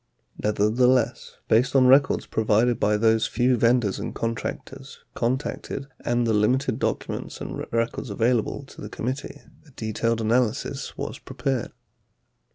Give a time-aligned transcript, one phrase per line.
[0.41, 6.33] 43 Nevertheless, based on records provided by those few vendors and contractors contacted and the
[6.33, 11.71] limited documents and records available to the committee, a detailed analysis was prepared.